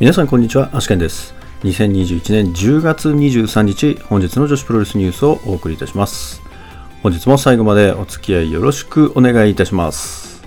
[0.00, 1.34] 皆さんこんにちは、アシケンです。
[1.64, 6.40] 2021年10月23日、本日の女子プロレスニュースをお送りいたします。
[7.02, 10.40] 本日も最後までお付き合いよろしくお願いいたします。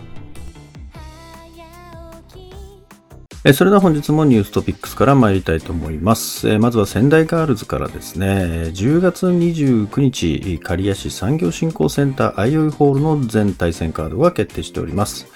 [3.44, 6.48] えそれでは本日もニューストピックスから参りたいと思います。
[6.50, 15.28] えまずは仙台ガールズからですね、10月29日、刈谷市産業振興センターアイオイホールの全対戦カードが決定しております。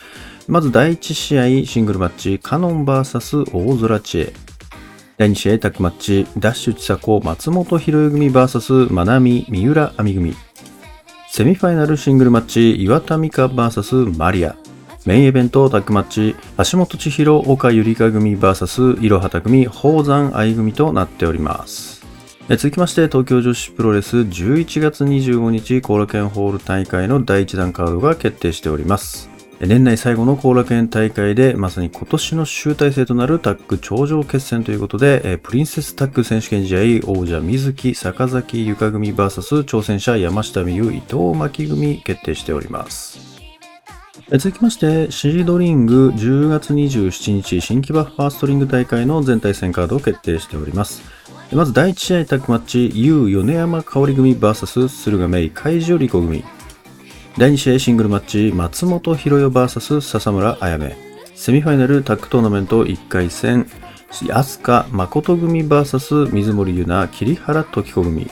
[0.47, 4.33] まず第1試合シングルマッチ、カノン VS 大空知恵。
[5.17, 10.35] 第2試合タッグマッチ、ダッシュ千佐子、松本博恵組 VS まなみ、三浦亜美組。
[11.29, 14.55] セミファイナルシングルマッチ、岩田美香 VS マリア。
[15.07, 16.35] メインイベントタッグマッチ、
[16.71, 22.05] 橋本千尋、岡ゆりか組 VS いろはた組、宝山愛組となっております。
[22.49, 29.34] 続きまして、東京女子プロレス11月25日後楽園ホール大会の第1弾カードが決定しております。
[29.61, 43.17] 年内最後の後楽園大会で、まさに今年の集大成となるタッグ頂上決戦ということで、プリンセスタッグ選手権試合、王者水木、坂崎ゆか組 VS 挑戦者山下美優、伊藤真希組決定しております。
[44.37, 51.01] 続きまして、シードリング10月27日新木場ファーストリング大会の全体戦カードを決定しております。
[51.53, 56.43] まず第1試合タッグマッチ、ユ米山香織組 VS 駿河芽衣海樹莉子組。
[57.37, 60.95] 第2試合シングルマッチ、松本博代 VS 笹村彩芽。
[61.35, 63.67] セミファイナルタッグトーナメント1回戦、
[64.09, 68.31] 飛鳥誠組 VS 水森優奈桐原時子組。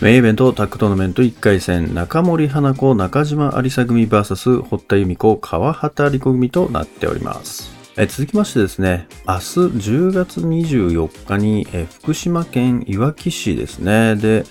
[0.00, 7.70] メインイベントタッグトーナメント1回戦、中森花子中島有沙組 VS 堀田由美子川畑理子組となっております。
[7.98, 14.46] え続きましてですね、明日10月24日にえ福島県いわき市ですね、で、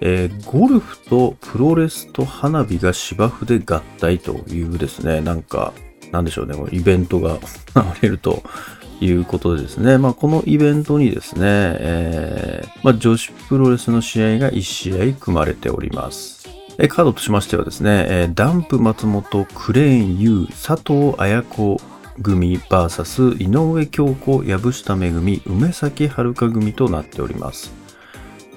[0.00, 5.72] えーゴルフとプロレスと花火が芝生で合体というですね、なんか、
[6.12, 7.38] なんでしょうね、イベントが
[7.74, 8.42] 行われると
[9.00, 16.48] いうことでですね、まあ、このイベントにですね、えーまあ、女子プロレスの試合が1試合組まれております。
[16.78, 21.80] えカードとしましてはですね、えダンプ松本、クレーン U、佐藤綾子
[22.22, 27.85] 組 VS 井上京子、藪下めぐみ、梅崎遥組となっております。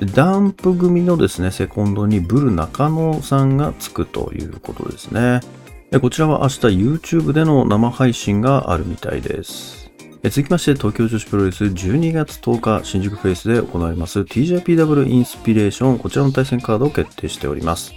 [0.05, 5.41] ダンプ組のですね、セコンドにブル中野さんがつくということですね。
[6.01, 9.91] こちらは明日 YouTube での生配信があるみたいです。
[10.23, 17.93] 続きまして、東京女子プロレス12月10日、新宿フェイスで行われます TJPW インスピレーション、こちらの対戦カードを決定しております。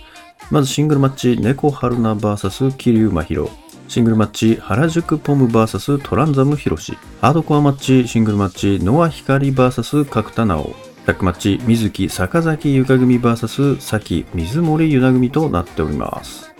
[0.50, 3.48] まずシングルマッチ、猫春菜 VS 桐生真宙。
[3.88, 6.96] シングルマッチ、原宿ポム VS トランザムヒロシ。
[7.20, 10.91] ハードコアマッチ、シングルマッチ、ノア光 VS 角田直。
[11.04, 16.54] タッグマッチ、水木坂崎ゆか組 VS 崎水森ゆな組となっております。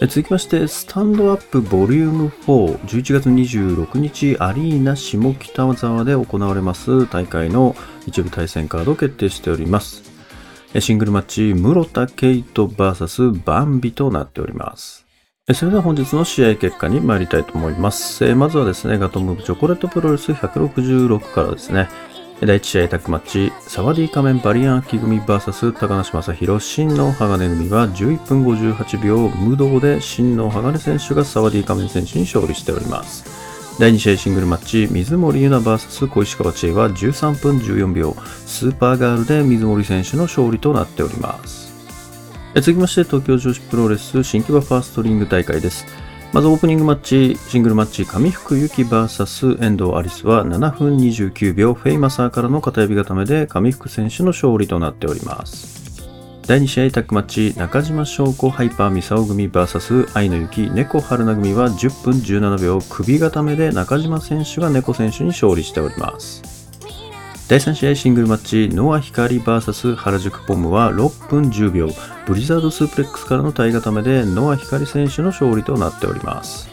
[0.00, 7.74] 続きまして、スタンドアップボリューム4、11月26日、アリーナ下北沢で行われます大会の
[8.06, 10.02] 一部対戦カードを決定しております。
[10.78, 15.06] シングルマッチ、室田ケイト VS バンビとなっております。
[15.54, 18.34] それでは本日の試合結果に参りたいと思います。
[18.34, 21.88] まずはですね、ガトムブチョコレートプロレス166からですね、
[22.42, 33.24] 第1試合タッグマッチ、サワディ仮面バリアン秋組 VS 高梨正宏、真の鋼組は11分58秒無動で真の鋼選手がサワディ仮面選手に勝利しております。
[33.80, 38.14] 第2試合シングルマッチ、水森優奈 VS 小石川知恵は13分14秒、
[38.44, 41.74] スーパーガールで水森選手の勝利となっております。
[42.54, 45.86] 続きまして、東京女子プロレス新木場ファーストリング大会です。
[46.32, 55.86] まずオープニングマッチ、シングルマッチ、上福由紀 VS 遠藤アリスは7分29秒、フェイマサーからの片指固めで上福選手の勝利となっております。
[56.46, 66.55] 第2試合タッグマッチ、中島翔子ハイパーミサオ組 VS 愛の雪猫春菜組は10分17秒、首固めで中島選手が猫選手に勝利しております。
[67.48, 71.88] 第3試合シングルマッチ、ノア光 VS 原宿ポムは6分10秒、
[72.26, 76.68] ブリザードスープレックスからの体固めで乃蒼ヒカリ選手の勝利となっております。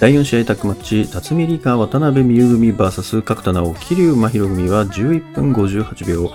[0.00, 6.32] 第4試合タッグマッチ、辰巳リカ渡辺未詩組 VS 角田奈穂桐生真弥組は11分58秒、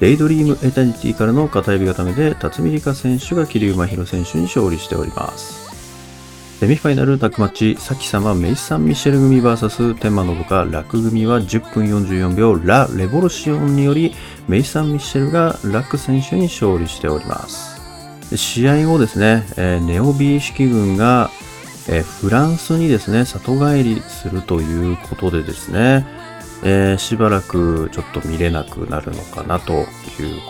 [0.00, 5.67] デイドリームエタニティからの片エビ固めで辰巳リカ選手が桐生真弥選手に勝利しております。
[6.58, 14.12] セミファイナルタッグマッチ、沙希様メイ・サン=ミシェル組 VS 天満のどからく組は10分44秒ラ・レボルシオンにより
[14.48, 18.36] メイサン・ミシェルがラク選手に勝利しております。
[18.36, 21.30] 試合後ですね、ネオビー式軍が、
[22.20, 26.04] フランスにですね、里帰りするということでですね、
[26.64, 29.86] えーしばらくちょっと見れなくなるのかなという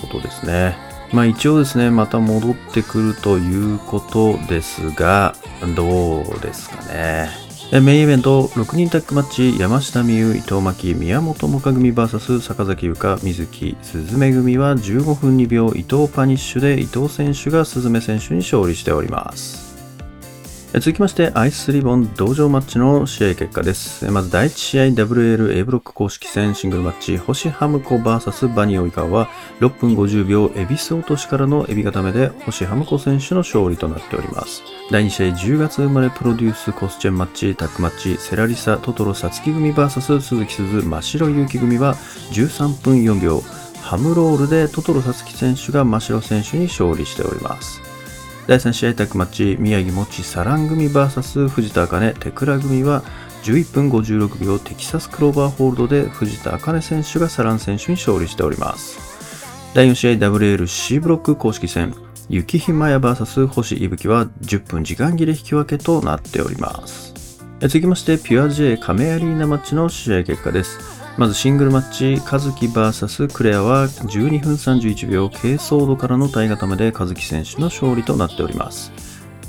[0.00, 0.87] ことですね。
[1.12, 5.34] まあ一応ですね、また戻ってくるということですが、
[5.74, 7.48] どうですかね。
[7.70, 19.67] メインイベント6人タッグマッチ山下美優伊藤真希宮本萌歌組 VS 坂崎由香水木鈴芽組は15分2秒伊藤パニッシュで伊藤選手が鈴芽選手に勝利しております
[20.74, 24.08] 続きまして、アイスリボン同場マッチの試合結果です。
[24.10, 29.28] まず第1試合 WL A ブロック公式戦シングルマッチ、星ハムコ VS バニオイカは
[29.60, 34.62] 6分50秒エビス落としからのエビ固めで星ハムコ選手の勝利となっております。
[34.90, 41.94] 第2試合10月生まれプロデュースコスチェンマッチ、タックマッチ、セラリサ、トトロ、サツキ組 VS 鈴木鈴、真白勇気組は
[42.32, 43.40] 13分4秒、
[43.80, 47.87] ハムロールでトトロサツキ選手が真白選手に勝利しております。
[48.48, 53.02] 第3試合タッグマッチ、宮城もちサラン組 VS 藤田茜手倉組は
[53.42, 58.98] 11分56秒テキサスクローバーホールドで藤田茜選手がサラン選手に勝利しております。
[59.74, 61.94] 第4試合 WLC ブロック公式戦、
[62.30, 67.44] 雪ひまや VS 星いぶきは10分時間切れ引き分けとなっております。
[67.60, 70.97] 続きまして、ピュア J 亀アリーナマッチの試合結果です。
[71.18, 78.92] まずシングルマッチ、カズキ VS クレアは12分31秒軽ソードからの体固めでカズキ選手の勝利となっております。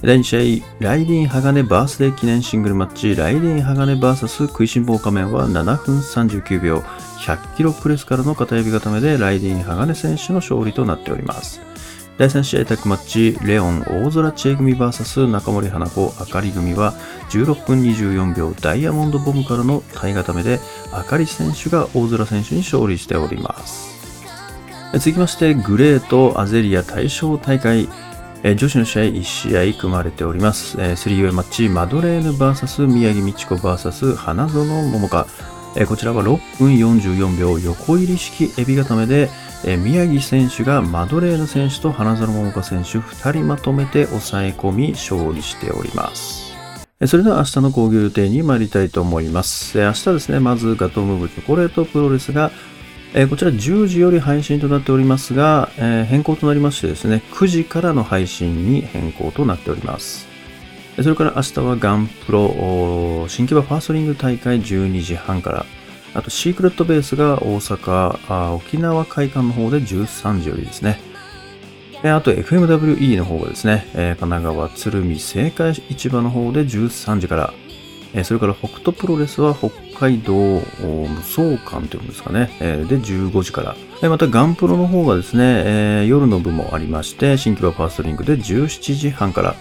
[0.01, 6.80] 第2試合、ライディン・ハガネバースデー記念シングルマッチ、ライディン・ハガネ VS 食いしん坊仮面は7分39秒、
[7.19, 11.69] 100キロプレスからの片指固めでライディン・ハガネ選手の勝利となっております。
[12.19, 16.94] 第3試合タッグマッチ、レオン大空知恵組 VS 中森花子あかり組は
[17.30, 20.60] 16分24秒ダイヤモンドボムからの体固めで
[20.92, 23.98] あかり選手が大空選手に勝利しております。
[24.92, 27.88] 続きまして、グレーとアゼリア対象大会、
[28.44, 30.77] 女子の試合1試合組まれております。
[30.77, 35.25] 3way マッチ、マドレーヌ VS 宮城美智子 VS 花園桃香。
[35.88, 39.30] こちらは6分44秒横入り式エビ固めで
[39.66, 46.54] え宮城選手がマドレーヌ選手と花園桃香選手2人まとめて抑え込み勝利しております。
[47.06, 49.78] それでは明日の講義予定に参りたいと思います。
[49.78, 52.52] 明日ですね、まずガトムーブチョコレートプロレスが
[53.14, 60.28] えこちら10時より配信となっておりますが、え変更となりましてですね、9時からの配信に変更となっております。
[61.02, 65.66] それから明日はガンプロ新規場ファーストリング大会12時半から、
[66.14, 71.00] あと、シークレットベースが大阪、あ沖縄会館の方で13時よりですね。
[72.04, 77.54] あと、FMWE の方がですね、え神奈川鶴見青海市場の方で13時から、
[78.14, 79.70] えそれから北斗プロレスは北
[80.00, 83.76] 海道無双館というんですかね、えで15時から。
[84.10, 89.56] またガンプロの方がですね、え夜の部もありまして、新規場ファーストリングで17時半から、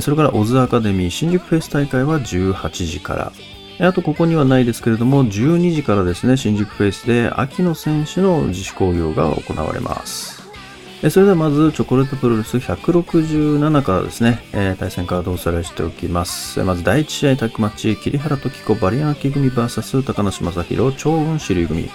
[0.00, 3.32] それからオズアカデミー新宿フェス大会は18時から、
[3.78, 10.42] あとここにはないですけれども、12時からですね、新宿フェイスで秋野選手の自主興行が行われます。
[11.10, 14.40] それではまず、チョコレートプロレス167からですね、
[14.78, 16.62] 対戦カードをおさらいしておきます。
[16.64, 21.90] まず第1試合タックマッチ、桐原時子バリアンキ組 VS 高梨正宏超雲支流組。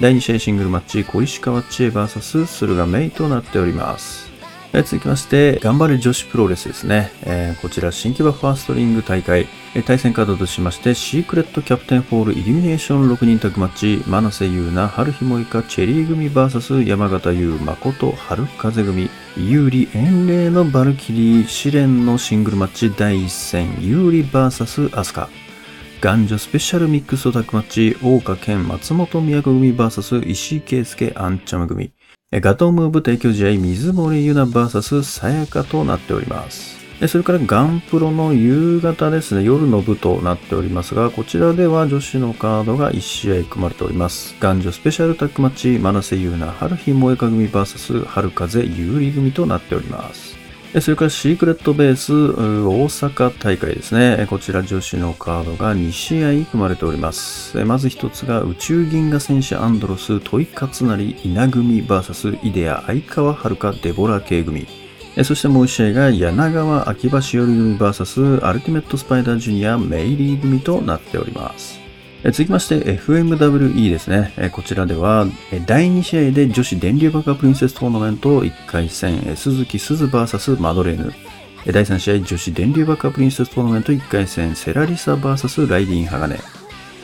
[0.00, 4.35] 第2試合シングルマッチ、小石川千恵 VS 駿河メイとなっております。
[4.72, 7.10] え続きまして、頑張れ女子プロレスですね。
[7.22, 25.28] えー、こちら、新木場ファーストリング大会、え対戦カードとしまして、シークレットキャプテンフォールイルミネーション6人タッグマッチ、真瀬優奈、春日萌香、チェリー組 VS 山形優、誠、春風組、有利、遠霊のバルキリー、試練のシングルマッチ第1戦、有利 VS アスカ。
[26.02, 31.95] 男女スペシャルミックスオタッグマッチ、大岡健、松本宮組 VS 石井圭介、アンチャム組。
[32.32, 36.76] ガトームーブ提供試合、水森優奈 VS さやかとなっております。
[37.06, 44.34] それからガンプロの夕方ですね、夜の部となっておりますが、こちらでは女子のカードが1試合組まれております。
[44.40, 50.35] 男女スペシャルタックマッチ、真瀬優奈、春日萌えか組 VS 春風有利組となっております。
[50.78, 52.34] それからシークレットベース大
[52.84, 54.26] 阪大会ですね。
[54.28, 57.64] こちら女子のカードが2試合組まれております。
[57.64, 64.66] まず一つが宇宙銀河戦士アンドロス、トイカツナリ、稲組 VS イデア、相川遥デボラ系組。
[65.24, 71.75] そしてもう一試合が柳川秋葉しおり組 VS アルティメットスパイダージュニアメイリー組となっております。
[72.32, 74.50] 続きまして FMWE ですね。
[74.50, 75.26] こちらでは
[75.64, 81.12] 第2試合で女子電流爆破プリンセストーナメント1回戦鈴木鈴 VS マドレーヌ。
[81.72, 86.40] 第3試合女子電流爆破プリンセストーナメント1回戦セラリサ VS ライディン鋼。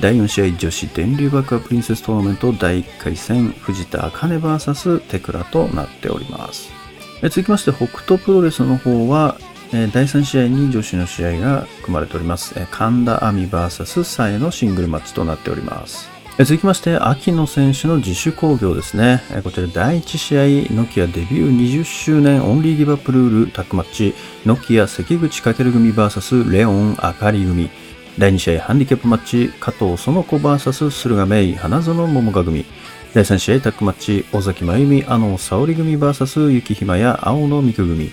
[0.00, 6.68] 第4試合女子電流爆破プリンセストーナメント第1回戦藤田茜 VS テクラとなっております。
[7.22, 9.36] 続きまして北斗プロレスの方は
[9.72, 12.54] 第3試合に女子の試合が組まれております。
[12.70, 16.10] 神田亜美 VS サエのシングルマッチとなっております。
[16.38, 19.22] 続きまして、秋野選手の自主興行ですね。
[19.42, 24.14] こちら第1試合、ノキアデビュー20周年オンリーギブアップルールタックマッチ、
[24.44, 27.70] ノキア関口翔組 VS レオンあかり組。
[28.18, 32.66] 第2試合ハンディキャップマッチ、加藤園子 VS 駿河芽衣、花園桃香組。
[33.14, 38.10] 第3試合タッグマッチ、尾崎真由美、あの沙織組 VS 雪ひまや青野美久組。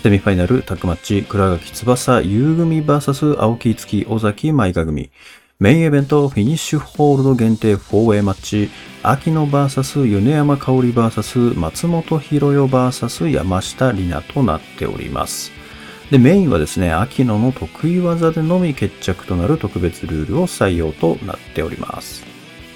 [0.00, 5.10] セミファイナルタッグマッチ、倉垣翼、優組 VS 青木月、尾崎舞香組。
[5.58, 8.70] メインイベント、フィニッシュホールド限定 4way マッチ、
[9.02, 15.50] 秋野 VS 米山香織 VS 松本博代 VS 山下里奈となっております。
[16.12, 22.24] で、メインはですね、秋野の得意技でのみ決着となる特別ルールを採用となっております。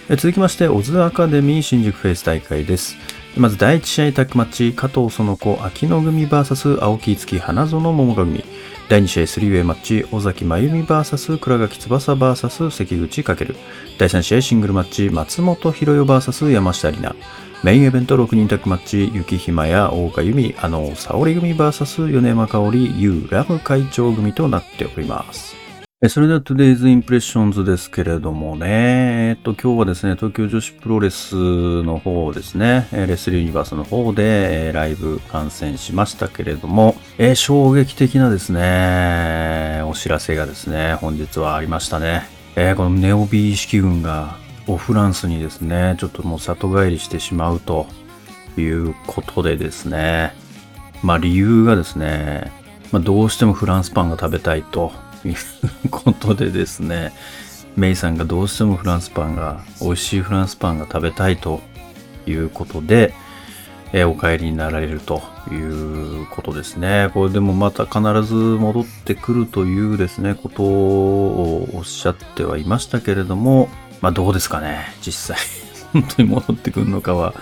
[0.09, 2.97] 続きまして、オズアカデミー新宿フェイス大会です。
[3.37, 8.45] まず第1試合タッグマッチ、加藤園子、秋野組 VS 青木月花園桃組。
[8.91, 13.55] 第2試合スリーウェイマッチ、尾崎真由美 VS 倉垣翼 VS 関口翔。
[13.97, 17.17] 第3試合シングルマッチ、松本博代 VS 山下里奈。
[17.62, 25.62] メインイベント6人タッグマッチ、雪ひまや大岡由美、あの沙織組 VS 米山香織、ユーラム会長組となっております。
[26.09, 31.37] それでは Today's Impressions ですけれどもね、えっと、今日はですね、東京女子プロレス
[31.85, 42.25] の方ですね、レスリーユニバースの方で、ライブ観戦しましたけれども、え衝撃的なですね、お知らせがですね、本日はありましたね。
[42.57, 47.87] えこのネオビー式軍がオフランスにですね、ちょっともう里帰りしてしまうと
[48.57, 50.35] いうことでですね、
[51.05, 52.51] まあ理由がですね、
[52.91, 54.91] まあどうしてもフランスパンが食べたいと
[55.29, 55.37] いう
[55.91, 57.12] ことでですね、
[57.76, 61.61] メイさんがどうしてもフランスパンが、美味しいフランスパンが食べたいと
[62.26, 63.14] いうことで、
[63.95, 67.11] えお帰りになられるということですね。
[67.12, 73.69] これでもまた必ず戻ってくるというですね、ことをおっしゃってはいましたけれども、
[74.00, 75.47] まあどうですかね、実際。
[75.93, 77.35] 本当に戻ってくるのかは、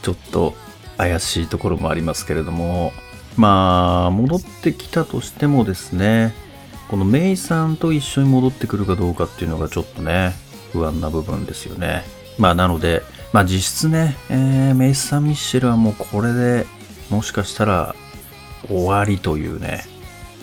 [0.00, 0.54] ちょっと
[0.96, 2.92] 怪しいところもありますけれども、
[3.36, 6.34] まあ、戻ってきたとしてもですね、
[6.92, 10.34] このメイさんと一緒に戻ってくるかどうかっていうのがちょっとね、
[10.74, 12.04] 不安な部分ですよね。
[12.36, 13.00] まあなので、
[13.32, 16.66] まあ実質ね、えーメイさん・ミッシェルはもうこれで
[17.08, 17.94] もしかしたら
[18.68, 19.86] 終わりというね、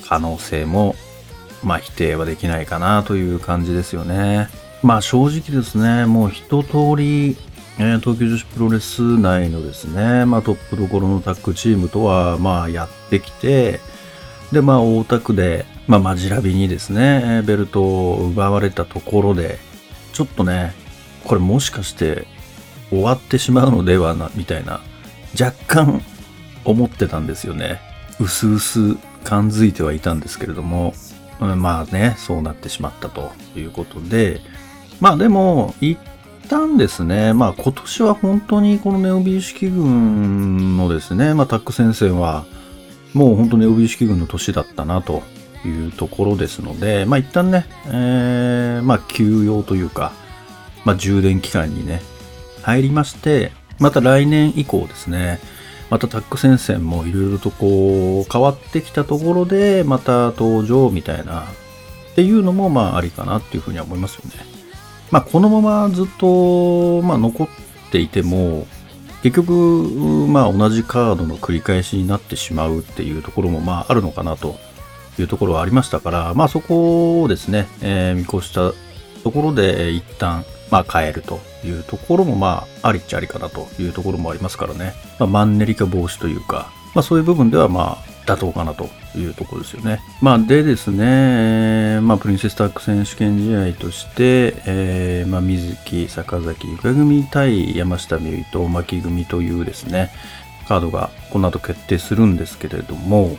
[0.08, 0.96] 可能性も、
[1.64, 4.50] まあ否定はできないかなという感じですよね。
[4.82, 7.38] まあ正直ですね、もう一通り、
[7.78, 13.80] えー東京女子プロレス内のですね、まあトップどころのタッグチームとは、まあやってきて、
[14.52, 19.58] で、まあ大田区で、まあマジラビにですね、ベルトを奪われたところで、
[20.14, 20.72] ちょっとね、
[21.24, 22.28] これもしかして
[22.92, 24.82] 終わってしまうのではな、みたいな、
[25.34, 26.04] 若干
[26.64, 27.82] 思ってたんですよね。
[28.20, 30.94] うすうす感づいてはいたんですけれども、
[31.40, 34.42] うんまあね、そうなってしまったということで、
[35.00, 35.98] まあでも、一
[36.50, 42.46] 旦ですね、まあ今年は本当にこのネオビー式軍のですね、まあタック戦線は、
[43.16, 45.24] もう本当にネオビー式軍の年だったなと
[45.66, 50.14] いうところですので、まあ一旦ね、えー、まあ休養というか、
[50.86, 52.02] まあ充電期間にね、
[52.62, 55.40] 入りまして、また来年以降ですね、
[55.90, 61.46] またタック戦線もいろいろとこう変わってきたところでまた登場みたいなっ
[62.16, 64.46] ていうのもまあありかなっていうふうには思いますよね。
[65.12, 67.48] まあこのままずっとまあ残っ
[67.92, 68.68] ていても
[69.24, 69.52] 結局
[70.28, 74.58] まあ同じカードの繰り返しになってしまうっていうところもまああるのかなと
[75.22, 78.74] いうところはありましたからまあそこをですね、えー見越した
[79.24, 90.00] ところでえ一旦まあ変えるというところもまあありっちゃありかなというところもありますからね、まあ、マンネリ化防止というか、まあそういう部分ではまあ妥当かなというところですよね。
[90.22, 100.12] まあでですね、まあプリンセスタック選手権試合として、えーまあ水木、坂崎、ゆか組対山下美夢と牧組というですね、
[100.68, 103.38] カードがこの後決定するんですけれども、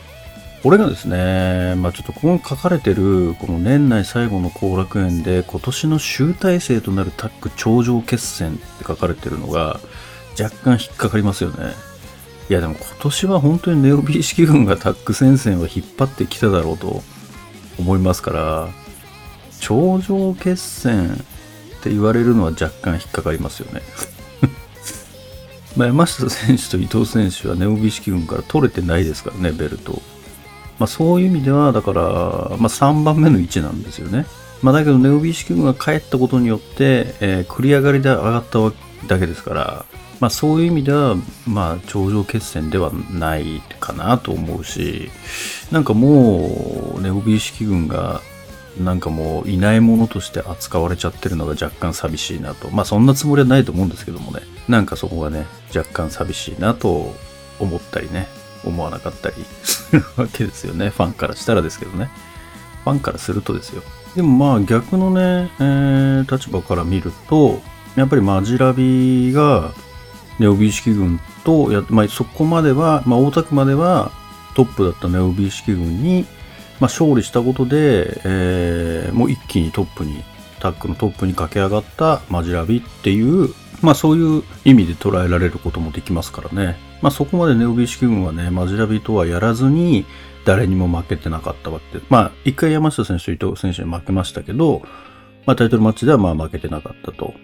[0.62, 9.80] これがですね、まあちょっとここに書かれてる、この年内最後の後楽園で今年の集大成となるタッグ頂上決戦って書かれてるのが
[10.38, 11.72] 若干引っかかりますよね。
[12.50, 17.02] いやでも今年は本当にネオビ式軍がタッグ戦線を引っ張ってきただろうと
[17.78, 18.68] 思いますから、
[19.60, 23.80] 頂上決戦って言われるのは若干引っかかりますよね。
[25.78, 30.02] まあ山下選手と伊藤選手はネオビ式軍から取れてないですからね、ベルト。
[30.80, 34.24] まあ、そういう意味では、だから、まあ、3番目の位置なんですよね。
[34.62, 38.58] まあ、だけど、ネオビー式軍が帰ったことによって、えー繰り上がりで上がった
[39.06, 39.84] だけですから、
[40.20, 45.10] まあ、そういう意味では、まあ、頂上決戦ではないかなと思うし、
[45.70, 48.22] なんかもう、ネオビー式軍が、
[48.78, 52.70] なんかもういないものとして扱われちゃってるのが若干寂しいなと。
[52.70, 54.40] まあそんなつもりはないと思うんですけどもね。
[54.68, 55.44] なんかそこがね、
[55.74, 57.12] 若干寂しいなと
[57.58, 58.28] 思ったりね、
[58.64, 60.90] 思わなかったりす るわけですよね。
[60.90, 62.10] ファンからしたらですけどね。
[62.84, 63.82] ファンからするとですよ。
[64.14, 67.60] でもまあ逆のね、えー、立場から見ると、
[67.96, 69.72] やっぱりマジラビが
[70.38, 74.10] ネオビー式軍とや、まあ、そこまでは、まあ、大田区までは
[74.54, 76.22] トップだったネオビー式軍に、
[76.80, 80.24] まあ、勝利したことで、えー、もう一気にトップに、
[80.60, 83.48] タックのトップに駆け上がったマジラビっていう、
[83.82, 86.89] まあそういう意味で捉えられることもできますからね。
[87.02, 90.04] まあそこまでネオビー式軍はね、マジラビとはやらずに、
[90.44, 92.04] 誰にも負けてなかったわけで。
[92.08, 94.82] まあ、一回山下選手と、伊藤選手に負けましたけど、
[95.46, 97.34] まあタイトルマッチではまあ負けてなかったと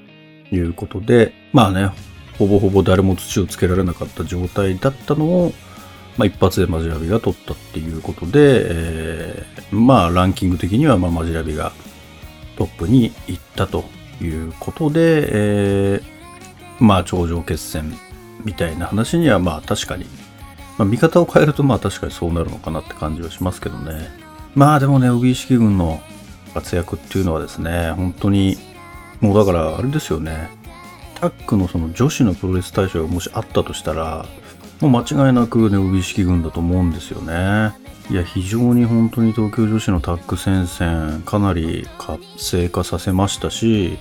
[0.50, 1.90] いうことで、まあね、
[2.38, 5.52] ほぼほぼ誰も土をつけられなかった状態だったのを、
[6.16, 11.72] まあ、一発でマジラビが取ったっていうことで、えー、まあランキング的にはまあマジラビが
[12.56, 13.84] トップに行ったと
[14.20, 17.94] いうことで、えー、まあ頂上決戦
[18.46, 20.04] みたいな話にはまあ確かに、
[20.78, 24.08] まあ、見方を変えるとまあ確かにそうなるのかなって感じはしますけどね。
[24.54, 26.00] まあでもね、ウビー式軍の
[26.54, 28.56] 活躍っていうのはですね、本当に
[29.20, 30.48] もうだからあれですよね。
[31.16, 34.24] タックのその女子のプロレス大賞がもしあったとしたら、
[34.80, 37.74] もう間違いなくネオビ式軍だと思うんですよね。
[38.08, 43.98] いや、非常に本当に東京女子のタック戦線、かなり活性化させましたし、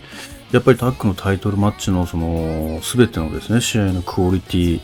[0.52, 4.80] やっぱりタックのタイトルマッチのその、すべてのですね、試合のクオリティ、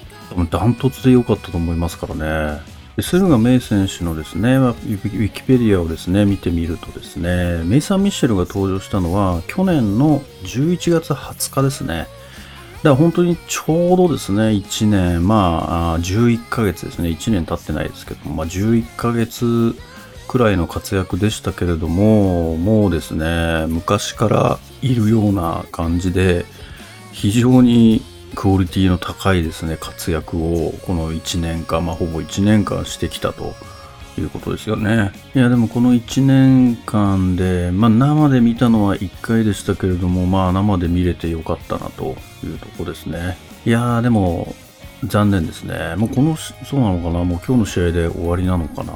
[0.50, 2.62] ダントツで良かったと思いますからね。
[3.00, 11.96] 駿河メイ選手のですね、ウィキペディアをですね、見てみるとですね、メイサン・ミッシェルが登場したのは去年の11月20日ですね。
[11.98, 12.10] だか
[12.84, 19.76] ら本当にちょうどですね、1年、まあ、11ヶ月ですね、1年経ってないですけども、まあ、11ヶ月
[20.32, 26.46] くらいの活躍でしたけれども、もうですね、昔からいるような感じで、
[27.12, 28.02] 非常に
[28.34, 33.56] クオリティの高いですね、活躍をこの1年間、まあほぼ1年間してきたと
[34.18, 35.12] いうことですよね。
[35.36, 43.36] いや、でもこの1年間で、まあ生で見たのは1回でしたけれども、まあ生で見れてよかったなというとこですね。
[43.66, 44.56] いやー、でも
[45.04, 45.96] 残念ですね。
[45.98, 47.26] もうこの、そうなのかな？
[47.26, 48.94] もう今日の試合で終わりなのかな？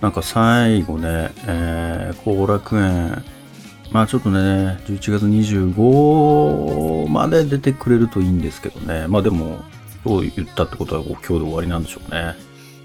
[0.00, 3.24] なんか最後ね、えー、後楽園、
[3.90, 9.06] まあちょっとね、11月25まで出てくれるといいんですけどね。
[9.08, 9.62] まあでも、
[10.04, 12.34] そう言ったってことは今日で終わりなんでしょうね。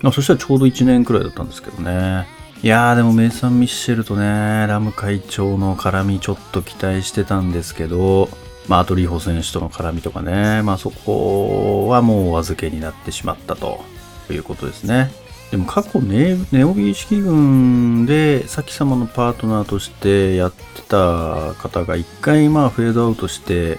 [0.01, 2.27] まあ、そしたらちょうど1年くらいだったんですけどね。
[2.61, 8.29] いやーでもメイサン・ミッシェルとね、ラム会長の絡みちょっと期待してたんですけど、
[8.67, 13.83] まああとリホ選手との絡みとかね、まあそこはもうお預けになってしまったと
[14.29, 15.11] いうことですね。
[15.53, 23.77] でも過去ネネオビー式軍で先様のパートナーとしてやってた方が一回まあフェードアウトして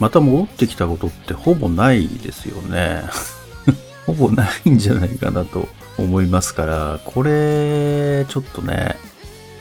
[0.00, 3.04] また戻ってきたことってほぼないですよね。
[4.04, 8.96] ほぼないんじゃないかなと思いますから、これちょっとね、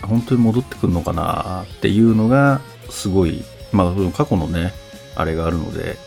[0.02, 4.74] 本当に戻ってくるのかなっていうのがすごい、まあ過去のね、
[5.16, 5.98] あれがあるので、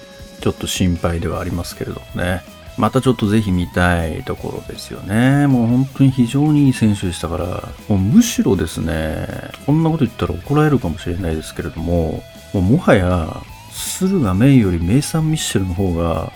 [0.43, 2.56] ちょっと心配ではありますけれどもね。
[2.77, 5.47] またちょっとぜひ見たいところですよね。
[5.47, 7.47] もう本当に非常にいい選手でしたから、
[7.89, 9.27] もうむしろですね、
[9.65, 16.33] こんなこと言ったら怒られるかもしれないですけれども、もうもはや、駿河メイよりメイサン・ミッシェルの方が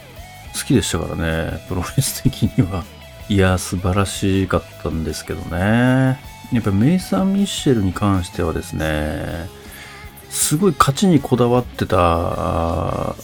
[0.54, 2.84] 好きでしたからね、プロレス的には。
[3.28, 6.18] いや、素晴らしかったんですけどね。
[6.52, 9.48] やっぱメイサン・ミッシェルに関してはですね、
[10.28, 13.14] すごい勝ちにこだわってた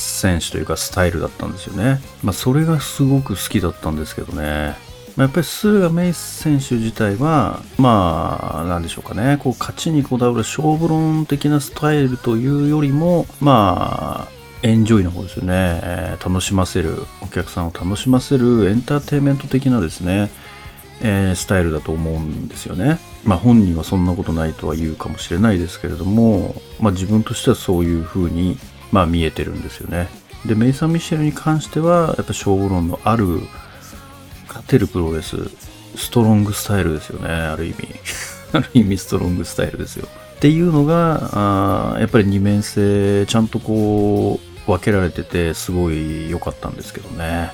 [0.00, 2.00] 選手というかスタイルだったんですよね。
[2.22, 4.76] まあそれがすごく好きだったんですけどね。
[5.16, 20.30] まあ、やっぱり駿河メイ選手自体は、まあ、なんでしょうかね、こう勝ちにこだわる勝負論的なスタイルというよりも、まあ、エンジョイの方ですよね、えー、楽しませる、お客さんを楽しませるエンターテインメント的なですね、
[21.02, 22.98] えー、スタイルだと思うんですよね。
[23.24, 28.58] まあ本人はそんなことないとは言うかもしれないですけれども、まあ自分としてはそういう風に
[28.92, 30.08] まあ見えてるんですよね。
[30.46, 33.40] で、メイサン・ミシェルに関しては、やっぱ勝負論のある、
[34.48, 35.36] 勝てるプロレス、
[35.96, 37.76] ストロングスタイルですよね、ある意味。
[38.52, 40.08] ある意味ストロングスタイルですよ。
[40.36, 47.52] っていうのが、あやっぱり二面性、ちゃんとこう、分けられてて、すごい良かったんですけどね。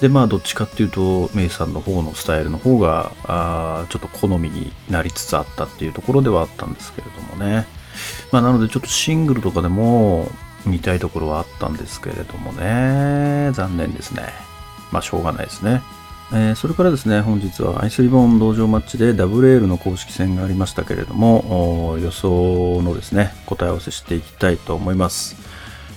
[0.00, 7.66] で、まあ、どっちかっていうと、メイさんの方のスタイルの方が、あちょっと好みになりつつあったっていうところではあったんですけれどもね。
[8.32, 10.30] まあ、なのでちょっとシングルとかでも
[10.66, 14.24] 見たいところはあったんですけれどもね、残念ですね。
[14.92, 15.82] まあ、しょうがないですね。
[16.32, 25.36] えー、それからですね、本日はアイスリボン道場マッチで WL の公式戦がありましたけれども、予想のですね、答え合わせしていきたいと思います。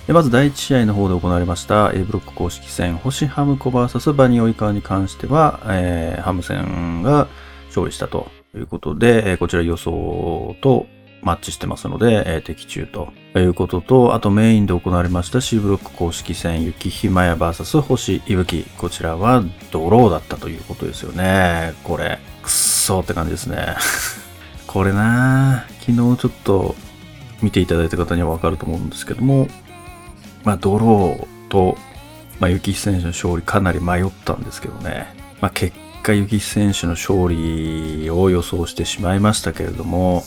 [0.08, 7.28] まず第1試合の方で行われました A ブロック公式戦、星ハムコ VS バニオイカーに関しては、えー、ハム戦が
[7.68, 10.86] 勝利したということで、こちら予想と
[11.24, 18.64] マッチしてますので、えー的中ということと、あとメインで行われました C ブロック公式戦、雪ひまや VS 星いぶき。
[18.76, 21.72] こちらはドローだったということですよね。
[21.82, 23.74] これ、くっそーって感じですね。
[24.68, 26.74] これな昨日ちょっと
[27.40, 29.48] 見ていただいた方にはわかると思うんですけども、
[30.44, 31.78] まあ、ドローと、
[32.38, 35.06] まあ、雪石選手の勝利かなり迷ったんですけどね。
[35.40, 40.24] まあ、結果、雪石選手の勝利を予想してしまいましたけれども、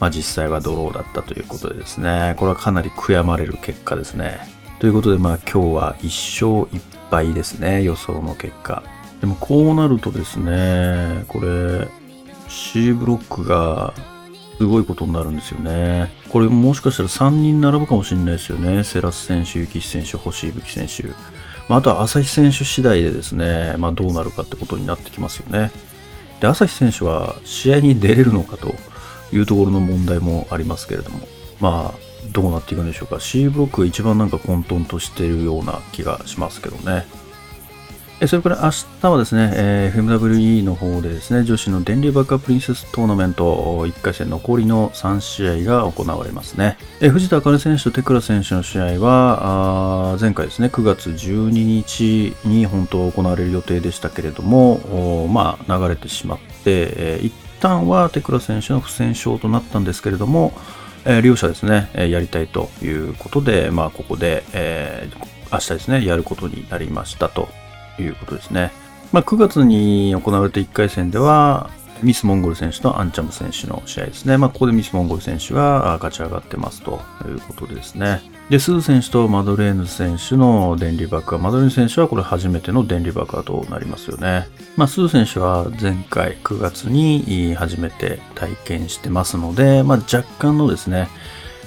[0.00, 4.38] まあ、実際はドローだったということでですね、これはかなり悔やまれる結果ですね。
[4.78, 8.82] ということで、まあ、今日は1勝1敗ですね、予想の結果。
[9.20, 11.88] でも、こうなるとですね、これ、
[12.48, 13.92] C ブロックが
[14.58, 16.12] すごいことになるんですよね。
[16.30, 18.84] これもしかしたら3人並ぶかもしれないですよね。
[18.84, 21.04] セラス選手、雪選手、星吹選手。
[21.68, 25.70] まあ、あとは朝日選手次第でですね、まあ、どうなるかってことになってきますよね。
[26.40, 28.74] で、朝日選手は試合に出れるのかと
[29.32, 31.20] いうところの問題もありますけれども、
[31.60, 31.98] まあ、
[32.32, 33.20] どうなっていくんでしょうか。
[33.20, 37.06] C ブロックが一番なんか混沌としているような気がしますけどね。
[38.20, 43.44] えそれから明日はですね、えー FMWE の方でですね、女子の電流バックアップリンセストーナメント
[43.86, 46.78] 1回戦残りの3試合が行われますね。
[47.00, 60.52] え藤田茜選手と手倉選手の試合は、あ前回ですね、9月12日に本当行われる予定でしたけれども、まあ流れてしまって、えー一旦は手倉選手の不戦勝となったんですけれども、
[61.04, 67.48] えー両者ですね、えやりたいということで、まあここで、えー明日ですね、やることになりましたと
[67.98, 68.70] いうことですね。
[69.12, 71.70] まあ、9月に行われた1回戦では、
[72.02, 74.36] ミス・モンゴル選手とアンチャム選手の試合ですね。
[74.36, 78.20] まあ、ここでミス・モンゴル選手が勝ち上がってますということですね。
[78.50, 81.42] で、スー選手とマドレーヌ選手の電流爆破。
[81.42, 84.48] マドレーヌ選手はこれ初めての電流爆破となりますよね。
[84.76, 91.08] まあ、スー選手は前回9月に初めて体験してますので、まあ、若干のですね、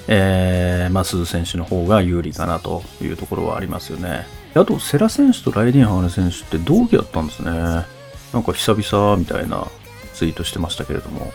[0.08, 4.26] えー、まあ、鈴選手の方が有利かなというところはありますよね。
[4.54, 7.50] あと、セラ選手とライディン・ハーネ選手って同期だったんですね。
[7.52, 9.68] なんか久々みたいな
[10.14, 11.32] ツイートしてましたけれども、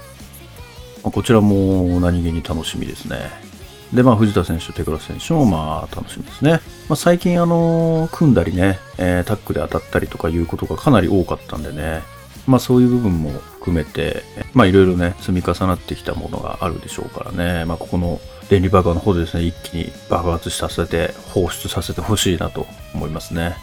[1.04, 3.47] まあこちらも何気に楽しみですね。
[3.93, 6.60] で、まあ、藤田選手手倉選手もまあ楽しみですね。
[6.89, 12.02] まあ、最近あの、組んだりね、えータックで当たったりとかいうことがかなり多かったんでね、
[12.47, 14.23] まあそういう部分も含めて、
[14.54, 18.19] まあいろいろね、積み重なってきたものがあるでしょうからね、まあここの
[18.50, 23.56] 電離爆破の方でですね、一気に爆発させて、放出させてほしいなと思いますね。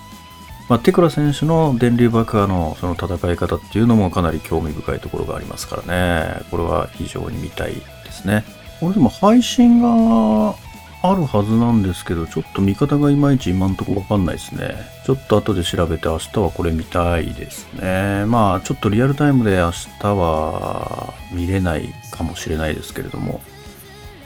[0.68, 6.42] まあ、テクラ選手の電流爆破のその戦い方っていうのもかなり興味深いところがありますからね。
[6.50, 7.82] これは非常に見たいで
[8.12, 8.44] すね。
[8.80, 10.54] これでも配信が
[11.02, 14.74] あるはずなんですけど、ちょっと見方がいまいち今んとこわかんないですね。
[15.04, 18.24] ちょっと後で調べて明日はこれ見たいですね。
[18.26, 23.40] まあちょっとリアルタイムで明日は見れないかもしれないですけれども、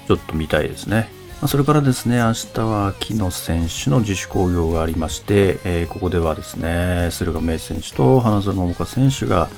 [0.06, 1.08] ちょっと見たいですね。
[1.42, 9.48] まそれからですね、明日は木野選手の自主興行がありまして、えーここではですね、駿河明選手と花園桃香選手が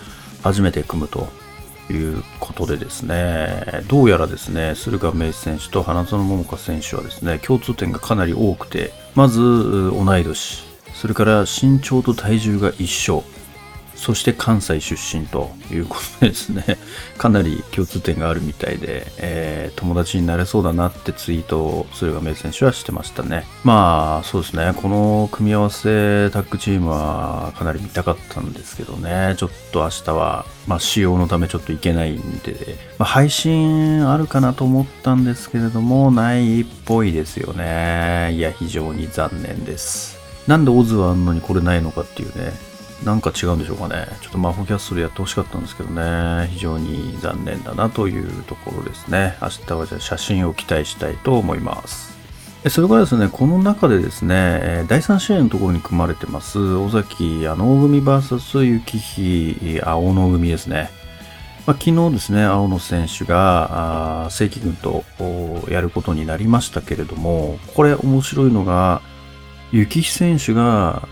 [0.43, 1.29] 初めて組むと
[1.91, 13.25] いうことでですね、どうやらですね、駿河明選手と花園桃香選手はですね、共通点がかなり多くて、まず同い年、それから身長と体重が一緒、
[14.01, 16.79] そして関西出身ということですね、
[17.19, 23.47] かなり共通点があるみたいで、えー友達になれそうだなってツイートを駿河明選手はしてましたね。
[23.63, 38.33] まあ、そうですね、この組み合わせタッグチームはかなり見たかったんですけどね、ちょっと明日は、まあ、使用のためちょっといけないんで、まあ、配信あるかなと思ったんですけれども、ないっぽいですよね。
[38.35, 40.19] いや、非常に残念です。
[40.47, 42.53] なんでオズはあんのにこれないのかっていうね、
[43.05, 44.07] なんか違うんでしょうかね。
[44.21, 46.49] ちょっとマホキャッスルやってほしかったんですけどね。
[46.53, 49.37] 非常に残念だなというところですね。
[49.41, 52.19] 明日はじゃあ写真を期待したいと思います。
[52.69, 60.91] それからですね、この中でですね、第3試合のところに組まれてます、尾崎青組 VS 雪日青野組ですね。
[61.67, 65.05] まあ、昨日ですね、青野選手が正規軍と
[65.71, 69.01] やることになりましたけれども、これ面白いのが、
[69.73, 71.09] 雪日選手が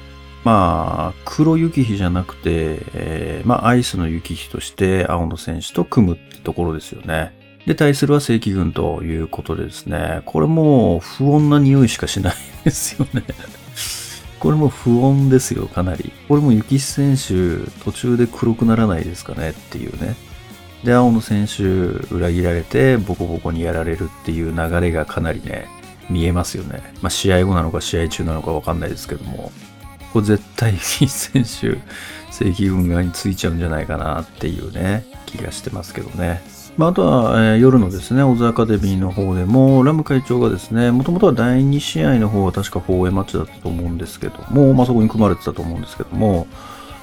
[0.48, 7.38] まあ、黒雪日じゃなくて、えーまあ、アイスの雪日として青野選手と組むってところですよね。
[7.66, 12.34] で、対するは正規軍ということでですね、これも不穏な匂いしかしない
[12.64, 13.24] ですよね。
[14.40, 16.14] これも不穏ですよ、かなり。
[16.28, 20.16] これも雪選手、途中で黒くならないですかねっていうね。
[20.82, 21.62] で、青野選手、
[22.14, 25.66] 裏切られて、ボコボコにやられるっていう流れがかなりね、
[26.08, 26.80] 見えますよね。
[27.02, 29.52] まあ、試合後なのか試合中なのかわかんないですけども。
[30.18, 31.78] こ絶対に選手、
[32.30, 36.42] 正規軍側についちゃうんじゃないかなっていうね、気がしてますけどね。
[36.76, 46.46] まあ、あとは、えー、夜のですね、オズアカデミーの方でも、ラム会長がですね、もともとは第2試合の方は確か 4A マッチだったと思うんですけども、まあ、そこに組まれてたと思うんですけども、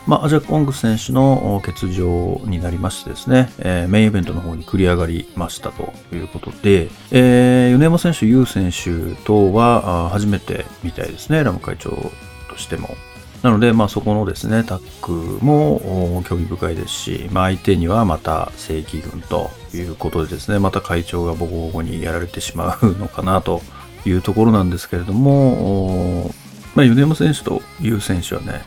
[0.07, 12.11] まあ、アジャコング選手の欠場になりましてですね、えー、メインイベントの方に繰り上がりましたということで、えー、米山選手、ユウ選手とは初めてみたいですね、ラム会長
[12.55, 12.95] としても。
[13.43, 23.61] なので、まあ、そこのですね、タッグも興味深いですし、まあ、相手にはまた正規軍ということでですね、また会長がボコボコにやられてしまうのかなと
[24.05, 26.31] いうところなんですけれども、
[26.73, 28.63] まあ、米山選手とユウ選手はね、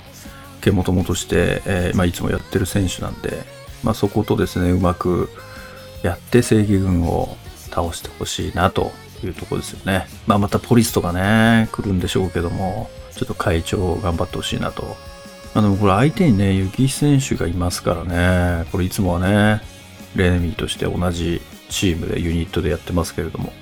[0.60, 3.42] 手元ともとして、えー、まあ、いつもやってる選手なんで、
[3.82, 5.28] まあ、そことですね、うまく
[6.02, 7.36] やって正義軍を
[7.70, 8.92] 倒してほしいなと
[9.24, 10.06] いうところですよね。
[10.26, 14.96] まあ、またポリスとかね、来るんでしょうけども、ちょっと会長を頑張ってほしいなと。
[15.54, 19.60] あの、これ相手にね、雪選手がいますからね、これいつもはね、
[20.14, 23.52] レネミーとして同じチームでユニットでやってますけれども、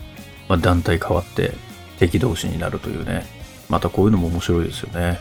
[0.48, 1.52] まあ、団体変わって
[1.98, 3.24] 敵同士になるというね、
[3.68, 5.18] またこういうのも面白いですよね。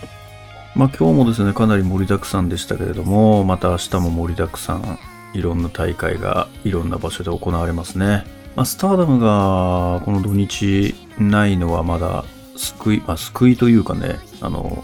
[0.76, 5.00] まあ今日もですね、かなり盛りだくさんでしたけれども、また明日も盛りだくさん、
[5.34, 8.26] いろんな大会がいろんな場所で行われますね。
[8.56, 14.84] まあ、スターダムがこの土日ないのはまだ救い、まあ、救いというかね、あの、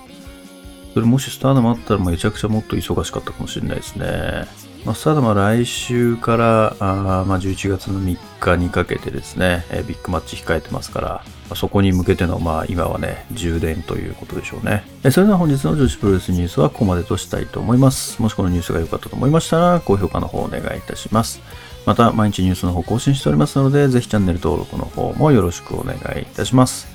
[0.93, 4.45] それもしスターダムあったらめちゃくちゃもっと忙しかったかもしれないですね。
[4.85, 15.11] まあ、スターダムは来週からあ、まあ、11月の3日にかけてですね、えビッグマッチ控えてますから、まそこに向けての、まあ、今はね、充電ということでしょうねえ。
[15.11, 18.21] それでは本日の女子プロレスニュースはここまでとしたいと思います。
[18.21, 21.41] もしこのニュースが良かったと思いましたら、高評価の方お願いいたします。
[21.85, 26.90] また、毎日ニュースの方更新しておりますので、ぜひチャンネル登録の方もよろしくお願いいたします。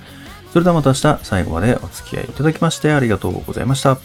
[0.57, 3.99] それではまた明日、最後までお付き合いいただきましてありがとうございました。